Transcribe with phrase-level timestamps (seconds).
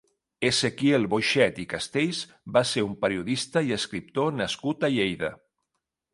[0.47, 2.21] Ezequiel Boixet i Castells
[2.57, 5.33] va ser un periodista i escriptor nascut a Lleida.